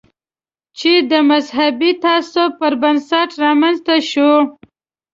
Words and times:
چې 0.77 0.91
د 1.11 1.13
مذهبي 1.29 1.91
تعصب 2.03 2.49
پر 2.59 2.73
بنسټ 2.81 3.29
رامنځته 3.43 3.95
شو. 4.09 4.31